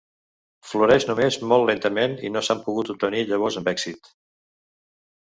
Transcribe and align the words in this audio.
Floreix 0.67 1.03
només 1.09 1.35
molt 1.51 1.69
lentament 1.71 2.15
i 2.29 2.31
no 2.37 2.43
s'han 2.47 2.63
pogut 2.63 2.89
obtenir 2.95 3.21
llavors 3.33 3.59
amb 3.63 3.71
èxit. 3.73 4.11